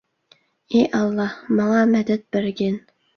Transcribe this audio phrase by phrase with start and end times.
[0.69, 2.81] ئى ئاللاھ، ماڭا مەدەت بەرگىن.